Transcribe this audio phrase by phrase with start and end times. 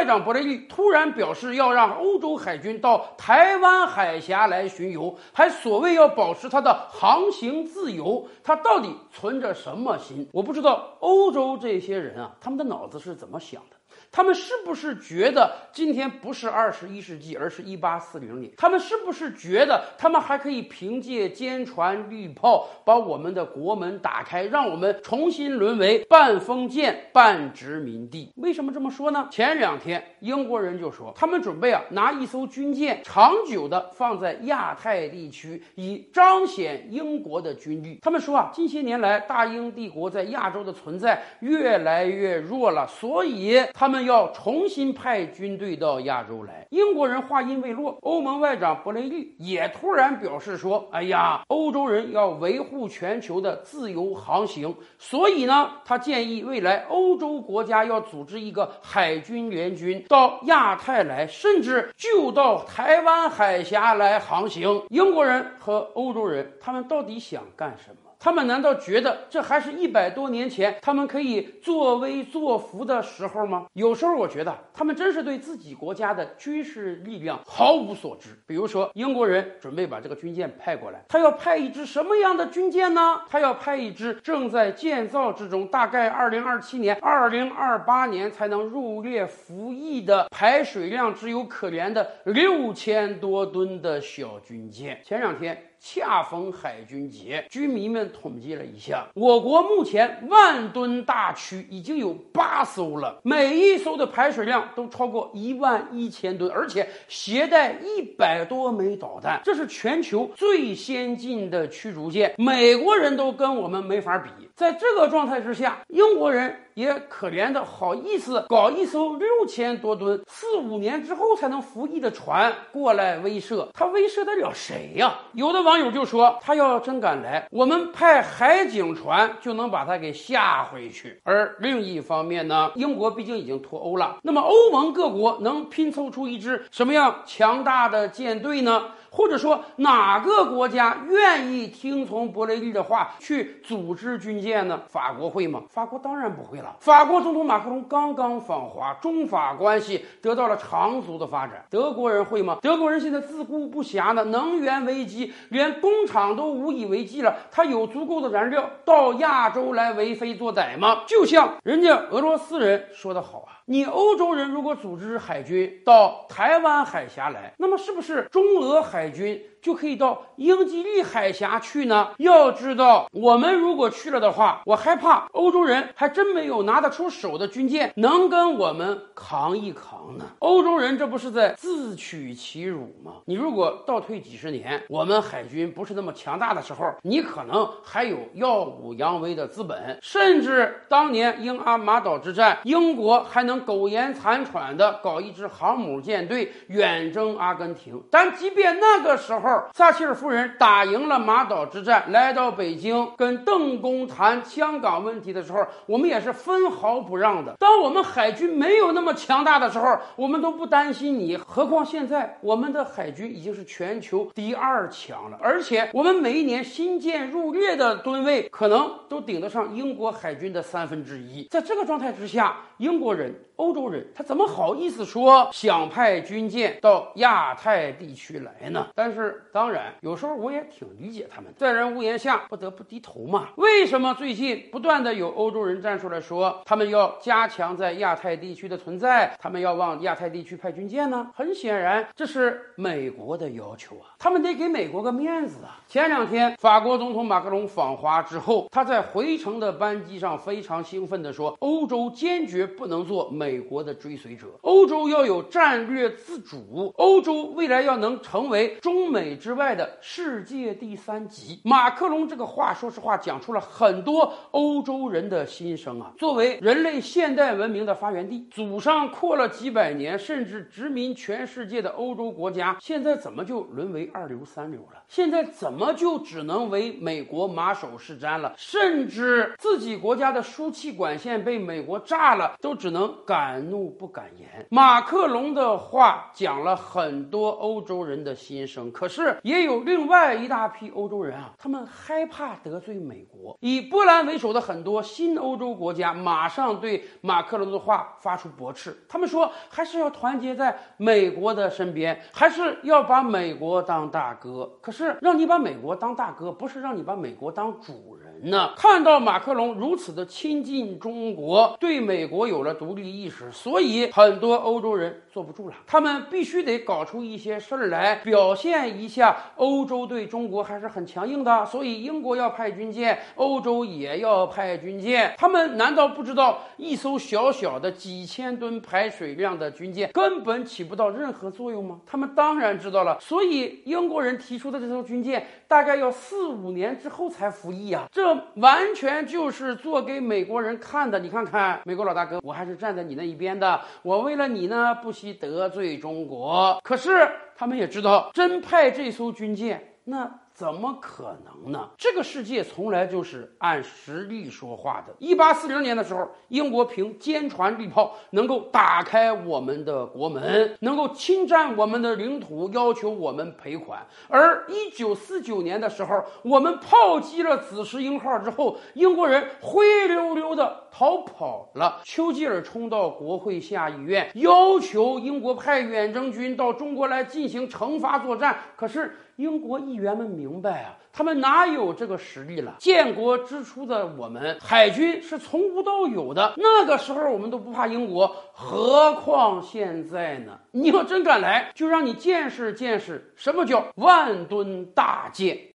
[0.00, 10.26] 外长伯雷利突然表示要让欧洲海军到台湾海峡来巡游，还所谓要保持它的航行自由，他到底存着什么心？
[10.32, 13.76] 我不知道欧洲这些人啊，他们的脑子是怎么想的。
[14.10, 18.52] 他们是不是觉得今天不是二十一世纪，而是一八四零年？
[18.56, 28.32] 他们是不是觉得他们还可以凭借坚船利炮把我们的国门打开，让我们重新沦为半封建半殖民地？
[28.36, 29.28] 为什么这么说呢？
[29.30, 37.98] 前两天英国人就说，他们准备啊拿一艘军舰长久的放在亚太地区，以彰显英国的军力。
[38.02, 44.00] 他们说啊，近些年来大英帝国在亚洲的存在越来越弱了，所以他他们。
[44.10, 46.66] 要重新派军队到亚洲来。
[46.70, 67.99] 英国人话音未落，欧盟外长博雷利也突然表示说：“哎呀，欧洲人要维护全球的自由航行，所以呢，他建议未来欧洲国家要组织一个海军联军到亚太来，甚至就到台湾海峡来航行。”英国人和欧洲人，他们到底想干什么？
[68.22, 73.66] 他们难道觉得这还是一百多年前他们可以作威作福的时候吗？
[73.72, 78.38] 有时候我觉得他们真是对自己国家的军事力量毫无所知。
[78.46, 83.22] 比如说，英国人准备把这个军舰派过来，他要派一支什么样的军舰呢？
[83.30, 95.00] 他要派一支正在建造之中，大概二零二七年、二零二八年才能入列服役的，排水量只有可怜的六千多吨的小军舰。
[95.02, 95.69] 前两天。
[95.80, 114.28] 恰逢海军节，军迷们统计了一下，我国目前万吨大驱已经有八艘了，每一艘的排水量都超过一万一千吨，而且携带一百多枚导弹，这是全球最先进的驱逐舰，美国人都跟我们没法比。
[114.54, 116.54] 在这个状态之下，英国人。
[116.74, 125.18] 也可怜的好意思搞一艘六千多吨、四五年之后才能服役的船过来威慑，他威慑得了谁呀？
[125.32, 131.20] 有的网友就说，他要真敢来，我们派海警船就能把他给吓回去。
[131.24, 138.92] 而另一方面呢，英国毕竟已经脱欧了，那么欧盟各国能拼凑出一支什么样强大的舰队呢？
[139.10, 144.80] 或者说哪个国家愿意听从伯雷利的话去组织军舰呢？
[144.88, 145.62] 法国会吗？
[145.68, 146.76] 法国当然不会了。
[146.80, 151.64] 法国总统马克龙刚刚访华，中法关系得到了长足的发展。
[151.68, 152.58] 德国人会吗？
[152.62, 157.36] 德国人现在自顾不暇呢，能源危机，连工厂都无以为继了。
[157.50, 161.02] 他有足够的燃料到亚洲来为非作歹吗？
[161.06, 163.58] 就像人家俄罗斯人说的好啊。
[163.66, 172.10] 你欧洲人如果组织海军到台湾海峡来，那么是不是中俄海 strategy 就可以到英吉利海峡去呢。
[172.18, 180.24] 要知道，我们如果去了的话，我害怕欧洲人还真没有拿得出手的军舰能跟我们扛一扛呢。
[180.38, 183.12] 欧洲人这不是在自取其辱吗？
[183.26, 198.02] 你如果倒退几十年，我们海军不是那么强大的时候，你可能还有耀武扬威的资本，甚至当年英阿马岛之战，英国还能苟延残喘的搞一支航母舰队远征阿根廷。
[198.10, 207.54] 但即便那个时候，撒切尔夫人打赢了马岛之战，来到北京跟邓公谈香港问题的时候，我们也是分毫不让的。
[207.58, 211.36] 当我们海军没有那么强大的时候，我们都不担心你。
[211.36, 221.46] 何况现在我们的海军已经是全球第二强了，而且我们每一年新舰入列的吨位可能都顶得上英国海军的三分之一。
[221.50, 223.34] 在这个状态之下，英国人。
[223.60, 228.86] 欧洲人他怎么好意思说想派军舰到亚太地区来呢？
[228.94, 233.48] 但是当然，有时候我也挺理解他们，在人屋檐下不得不低头嘛。
[233.56, 241.30] 为什么最近不断的有欧洲人站出来说他们要加强在亚太地区的存在，他们要往亚太地区派军舰呢？
[241.34, 245.80] 很显然，这是美国的要求啊，他们得给美国个面子啊。
[245.88, 261.60] 前两天法国总统马克龙访华之后，他在回程的班机上非常兴奋地说：“欧洲坚决不能做。”美国的追随者，欧洲要有战略自主，欧洲未来要能成为中美之外的世界第三极。
[261.64, 266.12] 马克龙这个话，说实话，讲出了很多欧洲人的心声啊。
[266.18, 275.02] 作为人类现代文明的发源地，祖上阔了几百年，甚至殖民全世界的欧洲国家，现在怎么就沦为二流三流了？
[275.08, 278.54] 现在怎么就只能为美国马首是瞻了？
[278.56, 283.10] 甚至自己国家的输气管线被美国炸了，都只能。
[283.26, 293.56] 敢怒不敢言，马克龙的话讲了很多欧洲人的心声，可是是也有另外一大批欧洲人啊，他们害怕得罪美国。
[293.60, 304.70] 以波兰为首的很多新欧洲国家马上对马克龙的话发出驳斥，他们说还是要团结在美国的身边，还是要把美国当大哥。
[304.80, 308.72] 可是让你把美国当大哥，不是让你把美国当主人呢？
[308.76, 321.64] 看到马克龙如此的亲近中国，对美国有了独立意识，所以很多欧洲人坐不住了，他们必须得搞出一些事儿来，表现一下欧洲对中国还是很强硬的。
[321.66, 325.34] 所以英国要派军舰，欧洲也要派军舰。
[325.36, 332.00] 他们难道不知道一艘小小的几千吨排水量的军舰根本起不到任何作用吗？
[332.06, 333.18] 他们当然知道了。
[333.20, 338.06] 所以英国人提出的这艘军舰大概要四五年之后才服役啊！
[338.12, 341.18] 这完全就是做给美国人看的。
[341.18, 343.80] 你看看，美国老大哥，我还是站在你那一边的。
[344.02, 346.80] 我为了你呢，不惜得罪中国。
[346.82, 350.39] 可是他们也知道，真派这艘军舰，那。
[350.60, 351.88] 怎么可能呢？
[351.96, 355.14] 这个世界从来就是按实力说话的。
[355.18, 364.06] 一八四零年的时候，英国凭坚船利炮能够打开我们的国门，能够侵占我们的领土，要求我们赔款。
[364.28, 372.02] 而一九四九年的时候，我们炮击了紫石英号之后，英国人灰溜溜的逃跑了。
[372.04, 378.58] 丘吉尔冲到国会下议院，要求英国派远征军到中国来进行惩罚作战。
[378.76, 379.16] 可是。
[379.40, 382.76] 英国议员们明白啊，他们哪有这个实力了？
[382.78, 390.58] 建国之初的我们海军是从无到有的，那个时候我们都不怕英国，何况现在呢？
[390.72, 395.58] 你要真敢来，就让你见识见识什么叫万吨大舰。